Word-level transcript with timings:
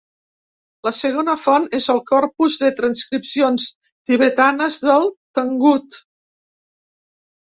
La 0.85 0.91
segona 0.99 1.33
font 1.41 1.65
és 1.79 1.89
el 1.93 1.99
corpus 2.11 2.55
de 2.61 2.71
transcripcions 2.79 3.67
tibetanes 4.11 4.79
del 4.87 5.05
Tangut. 5.41 5.99